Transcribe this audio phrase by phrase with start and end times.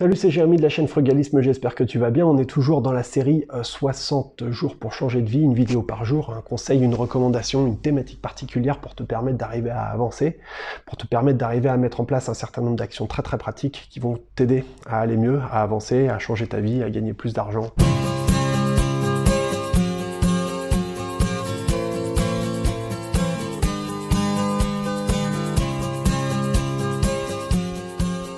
[0.00, 2.24] Salut, c'est Jérémy de la chaîne Frugalisme, j'espère que tu vas bien.
[2.24, 5.82] On est toujours dans la série 60 euh, jours pour changer de vie, une vidéo
[5.82, 10.38] par jour, un conseil, une recommandation, une thématique particulière pour te permettre d'arriver à avancer,
[10.86, 13.88] pour te permettre d'arriver à mettre en place un certain nombre d'actions très très pratiques
[13.90, 17.34] qui vont t'aider à aller mieux, à avancer, à changer ta vie, à gagner plus
[17.34, 17.70] d'argent.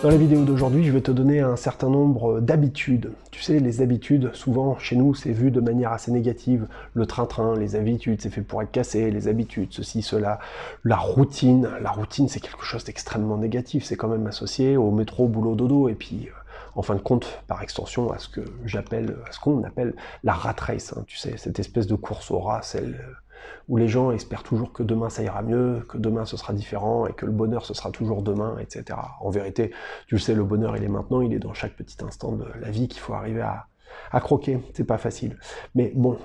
[0.03, 3.13] Dans la vidéo d'aujourd'hui, je vais te donner un certain nombre d'habitudes.
[3.31, 6.67] Tu sais, les habitudes, souvent chez nous, c'est vu de manière assez négative.
[6.95, 10.41] Le train-train, les habitudes, c'est fait pour être cassé, les habitudes, ceci, cela.
[10.83, 13.85] La routine, la routine, c'est quelque chose d'extrêmement négatif.
[13.85, 15.89] C'est quand même associé au métro, boulot, dodo.
[15.89, 16.33] Et puis, euh,
[16.75, 19.95] en fin de compte, par extension, à ce que j'appelle, à ce qu'on appelle
[20.25, 20.95] la rat race.
[20.97, 21.05] Hein.
[21.07, 22.99] tu sais, cette espèce de course au rat, celle
[23.69, 27.07] où les gens espèrent toujours que demain ça ira mieux, que demain ce sera différent
[27.07, 28.99] et que le bonheur ce sera toujours demain, etc.
[29.21, 29.71] En vérité,
[30.07, 32.47] tu le sais, le bonheur il est maintenant, il est dans chaque petit instant de
[32.61, 33.67] la vie qu'il faut arriver à,
[34.21, 34.59] croquer.
[34.75, 35.39] C'est pas facile.
[35.75, 36.19] Mais bon,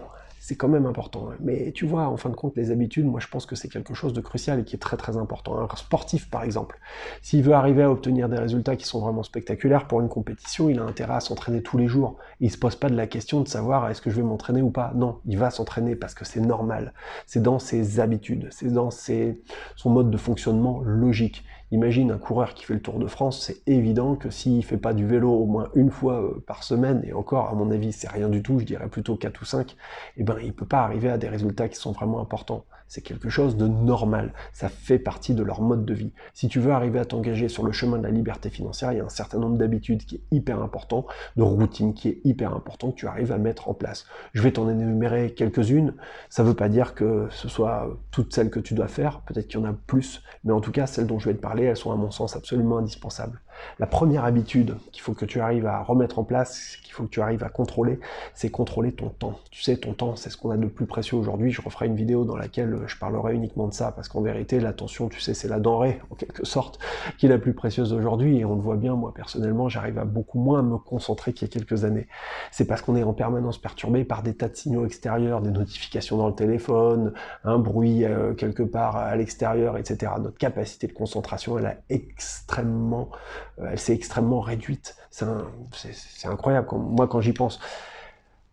[0.47, 1.27] c'est quand même important.
[1.29, 1.35] Hein.
[1.41, 3.93] Mais tu vois, en fin de compte, les habitudes, moi je pense que c'est quelque
[3.93, 5.59] chose de crucial et qui est très très important.
[5.59, 6.79] Un sportif, par exemple,
[7.21, 10.79] s'il veut arriver à obtenir des résultats qui sont vraiment spectaculaires pour une compétition, il
[10.79, 12.17] a intérêt à s'entraîner tous les jours.
[12.39, 14.69] il se pose pas de la question de savoir est-ce que je vais m'entraîner ou
[14.69, 14.93] pas.
[14.95, 16.93] Non, il va s'entraîner parce que c'est normal.
[17.25, 21.43] C'est dans ses habitudes, c'est dans son mode de fonctionnement logique.
[21.71, 24.93] Imagine un coureur qui fait le Tour de France, c'est évident que s'il fait pas
[24.93, 28.09] du vélo au moins une fois euh, par semaine, et encore à mon avis c'est
[28.09, 29.75] rien du tout, je dirais plutôt 4 ou 5,
[30.15, 32.65] eh ben il peut pas arriver à des résultats qui sont vraiment importants.
[32.87, 36.11] C'est quelque chose de normal, ça fait partie de leur mode de vie.
[36.33, 39.01] Si tu veux arriver à t'engager sur le chemin de la liberté financière, il y
[39.01, 42.91] a un certain nombre d'habitudes qui est hyper important, de routine qui est hyper important
[42.91, 44.05] que tu arrives à mettre en place.
[44.33, 45.93] Je vais t'en énumérer quelques-unes,
[46.29, 49.59] ça veut pas dire que ce soit toutes celles que tu dois faire, peut-être qu'il
[49.59, 51.77] y en a plus, mais en tout cas celles dont je vais te parler elles
[51.77, 53.41] sont à mon sens absolument indispensables.
[53.79, 57.09] La première habitude qu'il faut que tu arrives à remettre en place, qu'il faut que
[57.09, 57.99] tu arrives à contrôler,
[58.33, 59.39] c'est contrôler ton temps.
[59.51, 61.51] Tu sais, ton temps, c'est ce qu'on a de plus précieux aujourd'hui.
[61.51, 65.09] Je referai une vidéo dans laquelle je parlerai uniquement de ça, parce qu'en vérité, l'attention,
[65.09, 66.79] tu sais, c'est la denrée, en quelque sorte,
[67.17, 70.05] qui est la plus précieuse aujourd'hui, et on le voit bien, moi, personnellement, j'arrive à
[70.05, 72.07] beaucoup moins me concentrer qu'il y a quelques années.
[72.51, 76.17] C'est parce qu'on est en permanence perturbé par des tas de signaux extérieurs, des notifications
[76.17, 80.11] dans le téléphone, un bruit euh, quelque part à l'extérieur, etc.
[80.19, 84.95] Notre capacité de concentration, elle a extrêmement euh, elle s'est extrêmement réduite.
[85.09, 87.59] C'est incroyable, moi quand j'y pense.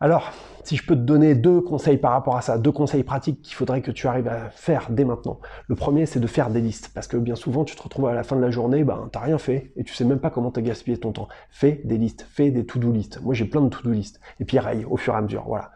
[0.01, 0.33] Alors,
[0.65, 3.55] si je peux te donner deux conseils par rapport à ça, deux conseils pratiques qu'il
[3.55, 5.39] faudrait que tu arrives à faire dès maintenant.
[5.69, 8.15] Le premier, c'est de faire des listes, parce que bien souvent, tu te retrouves à
[8.15, 10.51] la fin de la journée, ben, t'as rien fait, et tu sais même pas comment
[10.51, 11.29] t'as gaspillé ton temps.
[11.51, 13.21] Fais des listes, fais des to-do listes.
[13.23, 15.71] Moi, j'ai plein de to-do listes, et puis raye au fur et à mesure, voilà.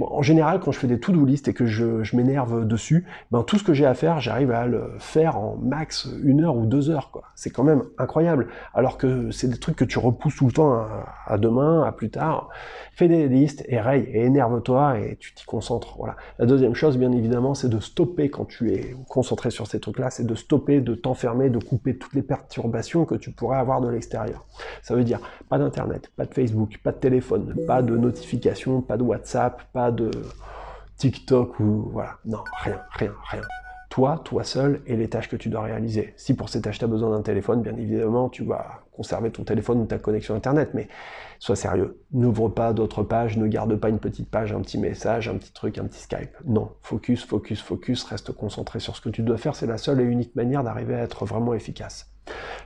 [0.00, 3.42] en général, quand je fais des to-do listes et que je, je m'énerve dessus, ben,
[3.42, 6.66] tout ce que j'ai à faire, j'arrive à le faire en max une heure ou
[6.66, 7.24] deux heures, quoi.
[7.34, 8.48] C'est quand même incroyable.
[8.74, 11.92] Alors que c'est des trucs que tu repousses tout le temps à, à demain, à
[11.92, 12.50] plus tard.
[12.92, 15.96] Fais des listes et raye, et énerve-toi et tu t'y concentres.
[15.96, 16.16] Voilà.
[16.38, 20.10] La deuxième chose, bien évidemment, c'est de stopper quand tu es concentré sur ces trucs-là,
[20.10, 23.88] c'est de stopper, de t'enfermer, de couper toutes les perturbations que tu pourrais avoir de
[23.88, 24.44] l'extérieur.
[24.82, 28.96] Ça veut dire pas d'internet, pas de Facebook, pas de téléphone, pas de notifications, pas
[28.96, 30.10] de WhatsApp, pas de
[30.96, 32.18] TikTok ou voilà.
[32.24, 33.42] Non, rien, rien, rien
[33.94, 36.14] toi, toi seul, et les tâches que tu dois réaliser.
[36.16, 39.44] Si pour ces tâches tu as besoin d'un téléphone, bien évidemment, tu vas conserver ton
[39.44, 40.88] téléphone ou ta connexion Internet, mais
[41.38, 42.00] sois sérieux.
[42.12, 45.52] N'ouvre pas d'autres pages, ne garde pas une petite page, un petit message, un petit
[45.52, 46.36] truc, un petit Skype.
[46.46, 50.00] Non, focus, focus, focus, reste concentré sur ce que tu dois faire, c'est la seule
[50.00, 52.14] et unique manière d'arriver à être vraiment efficace.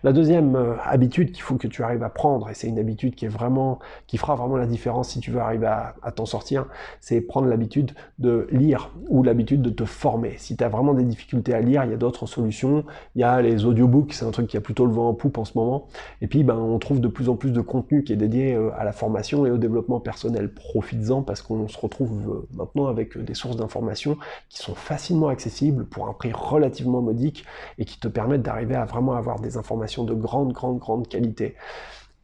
[0.05, 3.17] La deuxième euh, habitude qu'il faut que tu arrives à prendre, et c'est une habitude
[3.17, 6.67] qui est vraiment, qui fera vraiment la différence si tu veux arriver à, t'en sortir,
[7.01, 10.35] c'est prendre l'habitude de lire ou l'habitude de te former.
[10.39, 12.85] Si tu as vraiment des difficultés à lire, il y a d'autres solutions.
[13.17, 15.39] Il y a les audiobooks, c'est un truc qui a plutôt le vent en poupe
[15.39, 15.89] en ce moment.
[16.21, 18.71] Et puis, ben, on trouve de plus en plus de contenu qui est dédié euh,
[18.77, 20.53] à la formation et au développement personnel.
[20.53, 24.17] Profites-en parce qu'on se retrouve euh, maintenant avec des sources d'informations
[24.49, 27.45] qui sont facilement accessibles pour un prix relativement modique
[27.79, 31.55] et qui te permettent d'arriver à vraiment avoir des informations de grande, grande, grande qualité.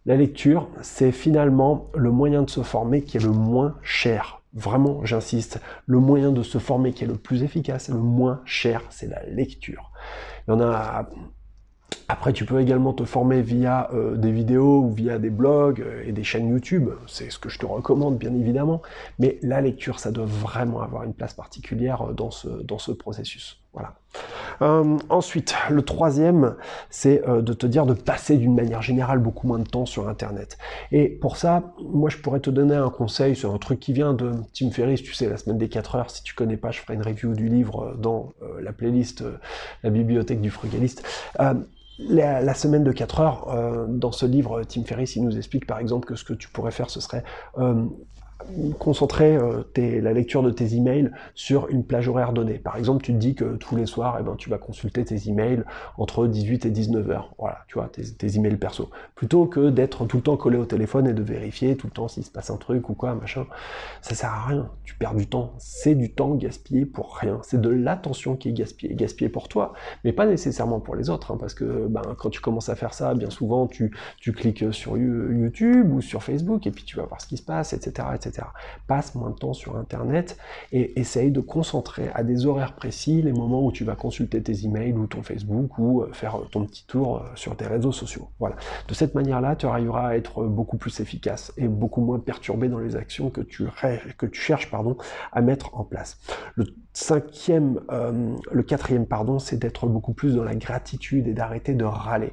[0.06, 4.43] La lecture, c'est finalement le moyen de se former qui est le moins cher.
[4.52, 8.40] Vraiment, j'insiste, le moyen de se former qui est le plus efficace et le moins
[8.44, 9.90] cher, c'est la lecture.
[10.47, 11.08] Il y en a
[12.08, 16.02] après, tu peux également te former via euh, des vidéos ou via des blogs euh,
[16.06, 16.90] et des chaînes YouTube.
[17.06, 18.82] C'est ce que je te recommande, bien évidemment.
[19.18, 22.92] Mais la lecture, ça doit vraiment avoir une place particulière euh, dans ce, dans ce
[22.92, 23.60] processus.
[23.72, 23.94] Voilà.
[25.08, 26.54] ensuite, le troisième,
[26.90, 30.58] c'est de te dire de passer d'une manière générale beaucoup moins de temps sur Internet.
[30.92, 34.14] Et pour ça, moi, je pourrais te donner un conseil sur un truc qui vient
[34.14, 36.10] de Tim Ferriss, tu sais, la semaine des 4 heures.
[36.10, 39.24] Si tu connais pas, je ferai une review du livre dans la playlist
[39.82, 41.04] La bibliothèque du frugaliste
[41.99, 45.79] la, semaine de 4 heures, euh, dans ce livre, Tim Ferriss, il nous explique par
[45.79, 47.25] exemple que ce que tu pourrais faire, ce serait
[47.58, 47.87] euh,
[48.79, 52.58] concentrer euh, la lecture de tes emails sur une plage horaire donnée.
[52.58, 55.29] Par exemple, tu te dis que tous les soirs, eh ben, tu vas consulter tes
[55.29, 55.64] emails
[55.99, 57.35] entre 18 et 19 heures.
[57.38, 58.91] Voilà, tu vois, tes, emails perso.
[59.14, 62.08] Plutôt que d'être tout le temps collé au téléphone et de vérifier tout le temps
[62.08, 63.46] s'il se passe un truc ou quoi, machin.
[64.02, 64.70] Ça sert à rien.
[64.85, 65.55] Tu perds du temps.
[65.58, 67.40] C'est du temps gaspillé pour rien.
[67.43, 68.94] C'est de l'attention qui est gaspillée.
[68.94, 69.73] Gaspillée pour toi,
[70.05, 71.32] mais pas nécessairement pour les autres.
[71.32, 74.73] Hein, parce que ben, quand tu commences à faire ça, bien souvent, tu, tu cliques
[74.73, 78.08] sur YouTube ou sur Facebook et puis tu vas voir ce qui se passe, etc.
[78.14, 78.33] etc.
[78.86, 80.36] Passe moins de temps sur Internet
[80.72, 84.64] et essaye de concentrer à des horaires précis les moments où tu vas consulter tes
[84.64, 88.28] emails ou ton Facebook ou euh, faire ton petit tour euh, sur tes réseaux sociaux.
[88.38, 88.56] Voilà.
[88.88, 92.78] De cette manière-là, tu arriveras à être beaucoup plus efficace et beaucoup moins perturbé dans
[92.78, 93.66] les actions que tu,
[94.32, 94.70] cherches
[95.32, 96.19] à mettre en place.
[96.94, 101.85] Cinquième, euh, le quatrième, pardon, c'est d'être beaucoup plus dans la gratitude et d'arrêter de
[101.85, 102.32] râler.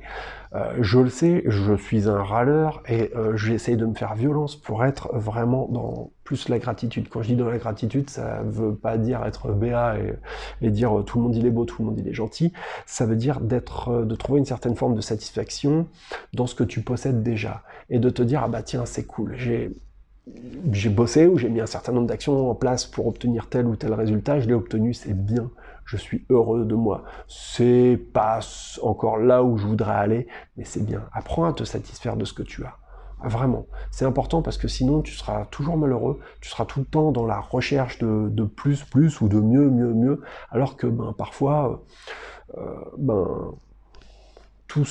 [0.54, 4.58] Euh, je le sais, je suis un râleur et euh, j'essaye de me faire violence
[4.58, 7.08] pour être vraiment dans plus la gratitude.
[7.08, 9.96] Quand je dis dans la gratitude, ça veut pas dire être béat
[10.62, 12.52] et, dire euh, tout le monde il est beau, tout le monde il est gentil.
[12.86, 15.88] Ça veut dire d'être, de trouver une certaine forme de satisfaction
[16.34, 19.36] dans ce que tu possèdes déjà et de te dire ah bah tiens c'est cool,
[19.38, 19.72] j'ai
[20.72, 23.76] j'ai bossé ou j'ai mis un certain nombre d'actions en place pour obtenir tel ou
[23.76, 25.50] tel résultat, je l'ai obtenu, c'est bien,
[25.86, 27.04] je suis heureux de moi.
[27.28, 28.40] C'est pas
[28.82, 30.28] encore là où je voudrais aller,
[30.58, 31.04] mais c'est bien.
[31.12, 32.78] Apprends à te satisfaire de ce que tu as.
[33.24, 37.12] Vraiment, c'est important parce que sinon tu seras toujours malheureux, tu seras tout le temps
[37.12, 41.84] dans la recherche de, plus, plus ou de mieux, mieux, mieux, alors que ben, parfois,
[42.58, 42.62] euh,
[42.98, 43.52] ben,
[44.68, 44.86] tout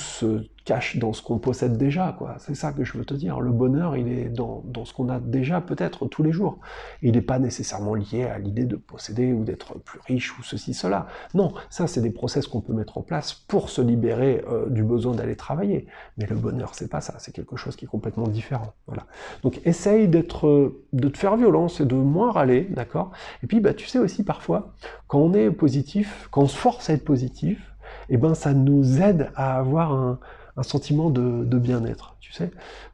[0.63, 2.35] cache dans ce qu'on possède déjà, quoi.
[2.39, 3.39] C'est ça que je veux te dire.
[3.39, 6.59] Le bonheur, il est dans, ce qu'on a déjà peut-être tous les jours.
[7.01, 10.73] Il n'est pas nécessairement lié à l'idée de posséder ou d'être plus riche ou ceci,
[10.73, 11.07] cela.
[11.33, 14.83] Non, ça, c'est des process qu'on peut mettre en place pour se libérer euh, du
[14.83, 15.87] besoin d'aller travailler.
[16.17, 17.15] Mais le bonheur, c'est pas ça.
[17.17, 18.73] C'est quelque chose qui est complètement différent.
[18.87, 19.05] Voilà.
[19.43, 23.11] Donc, essaye d'être, de te faire violence et de moins râler, d'accord?
[23.43, 24.73] Et puis, bah, tu sais aussi parfois,
[25.07, 27.71] quand on est positif, quand on se force à être positif,
[28.09, 30.19] eh ben ça nous aide à avoir un,
[30.63, 32.17] sentiment de, bien-être.
[32.19, 32.51] Tu sais,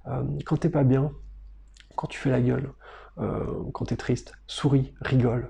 [0.07, 1.11] euh, quand t'es pas bien,
[1.95, 2.71] quand tu fais la gueule,
[3.19, 5.49] euh, quand tu es triste, souris, rigole,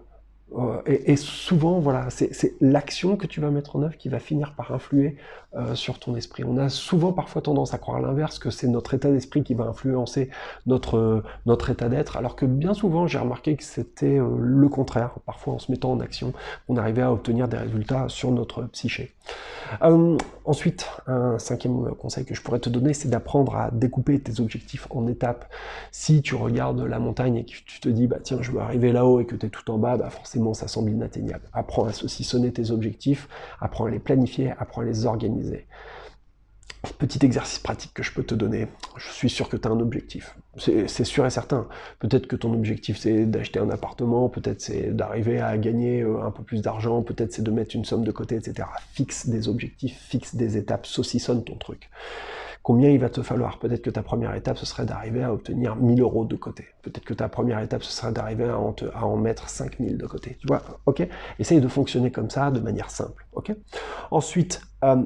[0.55, 4.53] euh, et, souvent, voilà, c'est l'action que tu vas mettre en œuvre qui va finir
[4.55, 5.17] par influer
[5.55, 6.43] euh, sur ton esprit.
[6.45, 9.65] On a souvent parfois tendance à croire l'inverse, que c'est notre état d'esprit qui va
[9.65, 10.29] influencer
[10.65, 15.15] notre, notre état d'être, alors que bien souvent, j'ai remarqué que c'était euh, le contraire.
[15.25, 16.31] Parfois, en se mettant en action,
[16.69, 19.13] on arrivait à obtenir des résultats sur notre psyché.
[20.45, 24.87] ensuite, un cinquième conseil que je pourrais te donner, c'est d'apprendre à découper tes objectifs
[24.91, 25.45] en étapes.
[25.91, 28.93] Si tu regardes la montagne et que tu te dis, bah tiens, je veux arriver
[28.93, 31.43] là-haut et que tu es tout en bas, bah forcément, ça semble inatteignable.
[31.53, 33.27] Apprends à saucissonner tes objectifs,
[33.59, 35.67] apprends à les planifier, apprends à les organiser.
[36.99, 38.67] Petit exercice pratique que je peux te donner.
[38.97, 40.37] Je suis sûr que tu as un objectif.
[40.57, 41.67] C'est sûr et certain.
[41.99, 46.31] Peut-être que ton objectif c'est d'acheter un appartement, peut-être c'est d'arriver à gagner euh, un
[46.31, 48.67] peu plus d'argent, peut-être c'est de mettre une somme de côté, etc.
[48.93, 51.89] Fixe des objectifs, fixe des étapes, saucissonne ton truc
[52.67, 53.59] combien il va te falloir.
[53.59, 56.65] Peut-être que ta première étape, ce serait d'arriver à obtenir 1000 euros de côté.
[56.81, 60.35] Peut-être que ta première étape, ce serait d'arriver à, à, en mettre 5000 de côté.
[60.41, 61.07] Tu vois, ok?
[61.39, 63.55] Essaye de fonctionner comme ça, de manière simple, ok?
[64.11, 65.01] Ensuite, euh,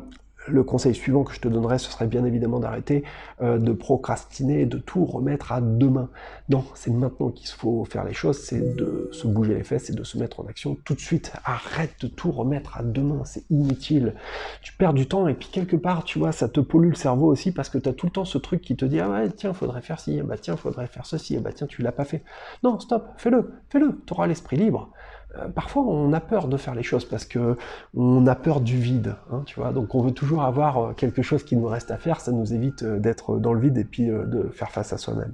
[0.48, 3.04] le conseil suivant que je te donnerais, ce serait bien évidemment d'arrêter
[3.42, 6.10] euh, de procrastiner de tout remettre à demain.
[6.50, 9.94] Non, c'est maintenant qu'il faut faire les choses, c'est de se bouger les fesses et
[9.94, 11.34] de se mettre en action tout de suite.
[11.46, 14.16] Arrête de tout remettre à demain, c'est inutile.
[14.62, 17.28] Tu perds du temps et puis quelque part, tu vois, ça te pollue le cerveau
[17.28, 19.54] aussi parce que tu as tout le temps ce truc qui te dit, ah tiens,
[19.54, 22.24] faudrait faire ci, bah tiens, faudrait faire ceci, bah tiens, tu l'as pas fait.
[22.64, 24.92] Non, stop, fais-le, fais-le, tu auras l'esprit libre.
[25.38, 27.58] Euh, parfois on a peur de faire les choses parce que
[27.94, 29.72] on a peur du vide, hein, tu vois.
[29.72, 32.54] Donc on veut toujours avoir euh, quelque chose qui nous reste à faire, ça nous
[32.54, 35.34] évite euh, d'être dans le vide et puis de faire face à soi-même.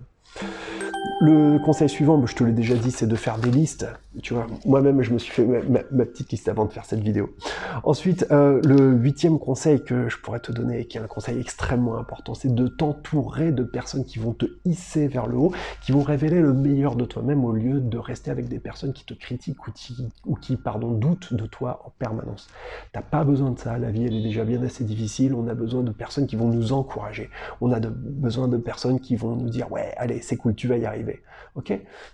[1.19, 3.87] Le conseil suivant, je te l'ai déjà dit, c'est de faire des listes.
[4.21, 7.35] Tu vois, moi-même, je me suis fait ma, petite liste avant de faire cette vidéo.
[7.83, 11.97] Ensuite, euh, le huitième conseil que je pourrais te donner, qui est un conseil extrêmement
[11.97, 15.51] important, c'est de t'entourer de personnes qui vont te hisser vers le haut,
[15.83, 19.05] qui vont révéler le meilleur de toi-même au lieu de rester avec des personnes qui
[19.05, 22.47] te critiquent ou qui, ou qui pardon, doutent de toi en permanence.
[22.91, 23.77] T'as pas besoin de ça.
[23.77, 25.35] La vie, elle est déjà bien assez difficile.
[25.35, 27.29] On a besoin de personnes qui vont nous encourager.
[27.61, 30.77] On a besoin de personnes qui vont nous dire, ouais, allez, c'est cool, tu vas
[30.77, 31.21] y arriver.
[31.55, 31.73] Ok?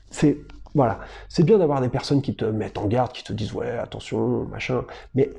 [0.09, 0.37] C'est
[0.75, 0.99] voilà,
[1.29, 4.45] c'est bien d'avoir des personnes qui te mettent en garde, qui te disent ouais attention
[4.45, 5.31] machin, mais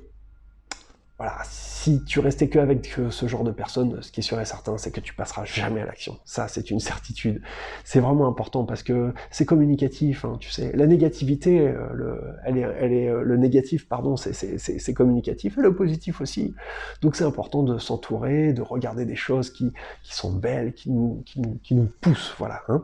[1.17, 4.45] voilà, si tu restais que avec ce genre de personnes, ce qui est sûr et
[4.45, 6.19] certain, c'est que tu passeras jamais à l'action.
[6.25, 7.41] Ça, c'est une certitude.
[7.85, 10.73] C'est vraiment important parce que c'est communicatif, hein, tu sais.
[10.75, 15.61] La négativité, euh, le, elle est, elle est, euh, le négatif, pardon, c'est communicatif, et
[15.61, 16.53] le positif aussi.
[17.01, 21.23] Donc c'est important de s'entourer, de regarder des choses qui, qui sont belles, qui nous,
[21.25, 22.63] qui nous, qui nous poussent, voilà.
[22.69, 22.83] Hein.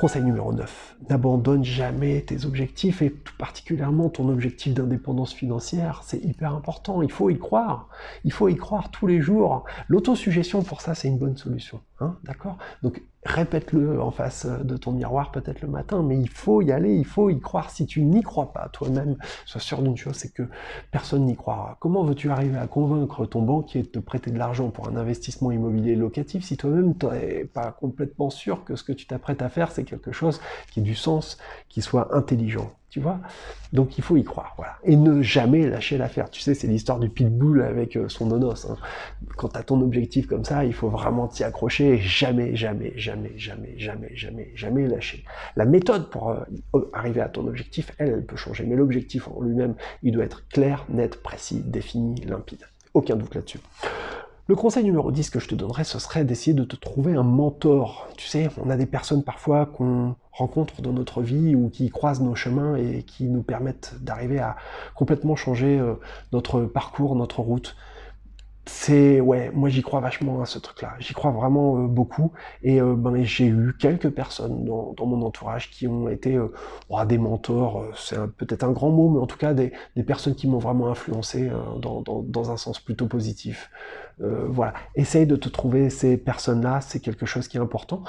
[0.00, 0.96] Conseil numéro 9.
[1.10, 6.00] N'abandonne jamais tes objectifs et tout particulièrement ton objectif d'indépendance financière.
[6.06, 7.02] C'est hyper important.
[7.02, 7.90] Il faut y croire.
[8.24, 9.66] Il faut y croire tous les jours.
[9.88, 11.82] L'autosuggestion pour ça, c'est une bonne solution.
[12.00, 12.56] Hein, D'accord?
[12.82, 16.94] Donc répète-le en face de ton miroir peut-être le matin, mais il faut y aller,
[16.94, 17.70] il faut y croire.
[17.70, 20.44] Si tu n'y crois pas toi-même, sois sûr d'une chose, c'est que
[20.90, 21.76] personne n'y croira.
[21.80, 25.50] Comment veux-tu arriver à convaincre ton banquier de te prêter de l'argent pour un investissement
[25.50, 29.48] immobilier locatif si toi-même tu n'es pas complètement sûr que ce que tu t'apprêtes à
[29.48, 32.70] faire, c'est quelque chose qui ait du sens, qui soit intelligent?
[32.90, 33.20] Tu vois
[33.72, 34.76] Donc il faut y croire, voilà.
[34.82, 36.28] Et ne jamais lâcher l'affaire.
[36.28, 38.66] Tu sais, c'est l'histoire du pitbull avec euh, son nonos.
[38.68, 38.76] Hein.
[39.36, 43.32] Quand tu as ton objectif comme ça, il faut vraiment t'y accrocher jamais, jamais, jamais,
[43.36, 45.24] jamais, jamais, jamais, jamais lâcher.
[45.56, 48.64] La méthode pour euh, arriver à ton objectif, elle, elle peut changer.
[48.66, 52.66] Mais l'objectif en lui-même, il doit être clair, net, précis, défini, limpide.
[52.92, 53.60] Aucun doute là-dessus.
[54.50, 57.22] Le conseil numéro 10 que je te donnerais, ce serait d'essayer de te trouver un
[57.22, 58.08] mentor.
[58.16, 62.20] Tu sais, on a des personnes parfois qu'on rencontre dans notre vie ou qui croisent
[62.20, 64.56] nos chemins et qui nous permettent d'arriver à
[64.96, 65.94] complètement changer euh,
[66.32, 67.76] notre parcours, notre route
[68.72, 70.94] c'est ouais, moi j'y crois vachement à ce truc-là.
[71.00, 72.32] J'y crois vraiment euh, beaucoup.
[72.62, 77.18] Et euh, ben, j'ai eu quelques personnes dans, mon entourage qui ont été euh, des
[77.18, 77.84] mentors.
[77.96, 79.72] c'est peut-être un grand mot, mais en tout cas des,
[80.06, 81.50] personnes qui m'ont vraiment influencé
[81.80, 83.70] dans, dans, un sens plutôt positif.
[84.18, 84.72] voilà.
[84.94, 86.80] Essaye de te trouver ces personnes-là.
[86.80, 88.02] C'est quelque chose qui est important.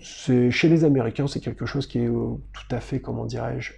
[0.00, 3.72] chez les Américains, c'est quelque chose qui est tout à fait, comment dirais-je,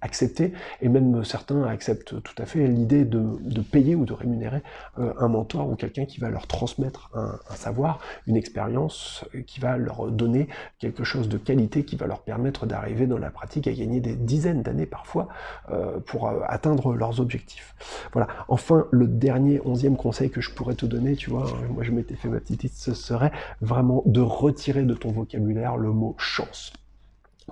[0.00, 0.52] accepté.
[0.82, 4.62] Et même certains acceptent tout à fait l'idée de, de, payer ou de rémunérer
[4.96, 9.76] un mentor ou quelqu'un qui va leur transmettre un, savoir, une expérience, euh, qui va
[9.76, 13.72] leur donner quelque chose de qualité qui va leur permettre d'arriver dans la pratique à
[13.72, 15.28] gagner des dizaines d'années parfois
[15.70, 17.74] euh, pour euh, atteindre leurs objectifs.
[18.12, 18.28] Voilà.
[18.48, 21.92] Enfin, le dernier, onzième conseil que je pourrais te donner, tu vois, hein, moi je
[21.92, 26.14] m'étais fait ma petite liste, ce serait vraiment de retirer de ton vocabulaire le mot
[26.18, 26.72] chance.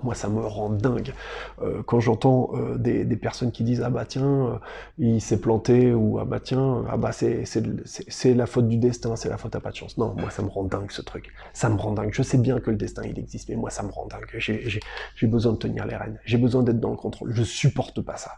[0.03, 1.13] Moi, ça me rend dingue
[1.61, 4.57] euh, quand j'entends euh, des, personnes qui disent ah bah tiens euh,
[4.99, 9.15] il s'est planté ou ah bah tiens ah bah c'est c'est la faute du destin,
[9.15, 9.97] c'est la faute à pas de chance.
[9.97, 11.33] Non, moi ça me rend dingue ce truc.
[11.53, 12.11] Ça me rend dingue.
[12.13, 14.27] Je sais bien que le destin il existe, mais moi ça me rend dingue.
[14.37, 16.19] J'ai besoin de tenir les rênes.
[16.25, 17.33] J'ai besoin d'être dans le contrôle.
[17.33, 18.33] Je supporte pas ça.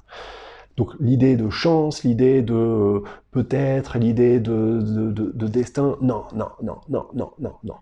[0.79, 6.77] Donc l'idée de chance, l'idée de euh, peut-être, l'idée de, de, destin, non, non, non,
[6.87, 7.73] non, non, non, non.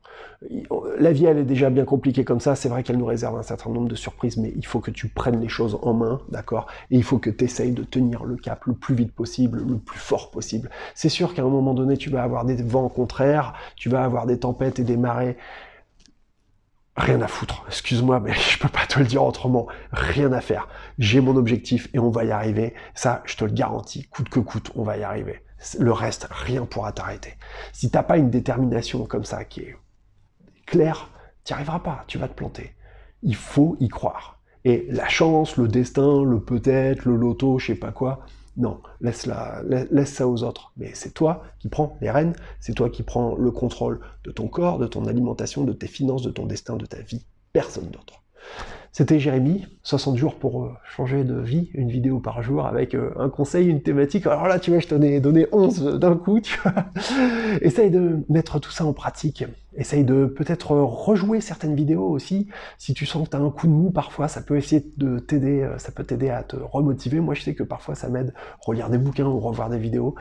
[0.98, 3.44] La vie, elle est déjà bien compliquée comme ça, c'est vrai qu'elle nous réserve un
[3.44, 6.66] certain nombre de surprises, mais il faut que tu prennes les choses en main, d'accord?
[6.90, 9.78] Et il faut que tu essayes de tenir le cap le plus vite possible, le
[9.78, 10.72] plus fort possible.
[10.96, 14.26] C'est sûr qu'à un moment donné, tu vas avoir des vents contraires, tu vas avoir
[14.26, 15.38] des tempêtes et des marées,
[16.98, 17.64] rien à foutre.
[17.68, 19.68] Excuse-moi, mais je peux pas te le dire autrement.
[19.92, 20.68] Rien à faire.
[20.98, 22.74] J'ai mon objectif et on va y arriver.
[22.96, 24.08] Ça, je te le garantis.
[24.10, 25.42] Coûte que coûte, on va y arriver.
[25.80, 27.36] Le reste, rien pourra t'arrêter.
[27.72, 29.76] Si t'as pas une détermination comme ça qui est
[30.66, 31.10] claire,
[31.44, 32.04] tu n'y arriveras pas.
[32.08, 32.74] Tu vas te planter.
[33.24, 34.40] Il faut y croire.
[34.66, 38.20] Et la chance, le destin, le peut-être, le loto, je sais pas quoi,
[38.58, 40.74] non, laisse, la, laisse ça aux autres.
[40.78, 44.48] Mais c'est toi qui prends les rênes, c'est toi qui prends le contrôle de ton
[44.48, 47.26] corps, de ton alimentation, de tes finances, de ton destin, de ta vie.
[47.54, 48.24] Personne d'autre.
[48.92, 53.12] C'était Jérémy, 60 jours pour euh, changer de vie, une vidéo par jour avec euh,
[53.18, 54.28] un conseil, une thématique.
[54.28, 56.74] Alors là, tu vois, je t'en ai donné 11 d'un coup, tu vois.
[57.62, 59.46] Essaye de mettre tout ça en pratique.
[59.78, 62.48] Essaye de peut-être rejouer certaines vidéos aussi.
[62.78, 65.20] Si tu sens que tu as un coup de mou parfois, ça peut essayer de
[65.20, 67.22] t'aider, euh, ça peut t'aider à te remotiver.
[67.22, 70.16] Moi, je sais que parfois ça m'aide relire des bouquins ou revoir des vidéos.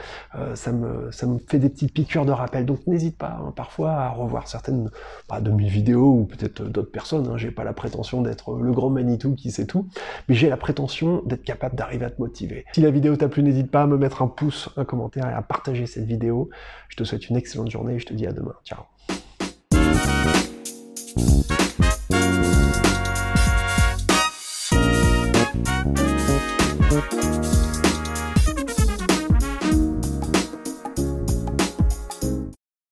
[0.54, 2.66] ça, me, ça me fait des petites piqûres de rappel.
[2.66, 4.90] Donc n'hésite pas hein, parfois à revoir certaines
[5.28, 7.26] bah, de mes vidéos ou peut-être d'autres personnes.
[7.26, 7.37] Hein.
[7.37, 9.88] J'ai pas la prétention d'être le grand Manitou qui sait tout,
[10.28, 12.64] mais j'ai la prétention d'être capable d'arriver à te motiver.
[12.72, 15.32] Si la vidéo t'a plu, n'hésite pas à me mettre un pouce, un commentaire et
[15.32, 16.50] à partager cette vidéo.
[16.88, 18.54] Je te souhaite une excellente journée et je te dis à demain.
[18.64, 18.96] Ciao